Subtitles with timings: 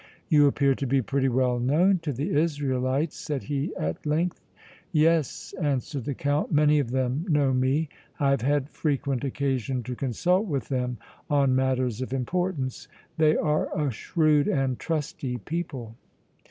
[0.29, 4.41] "You appear to be pretty well known to the Israelites," said he, at length.
[4.91, 7.87] "Yes," answered the Count, "many of them know me.
[8.19, 10.97] I have had frequent occasion to consult with them
[11.29, 12.87] on matters of importance.
[13.19, 15.93] They are a shrewd and trusty people."